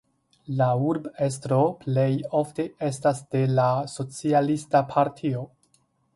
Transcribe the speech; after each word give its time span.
La 0.59 0.69
urbestro 0.85 1.59
plej 1.83 2.05
ofte 2.39 2.65
estas 2.89 3.23
de 3.37 3.43
la 3.61 3.67
socialista 3.95 4.85
partio. 4.97 5.47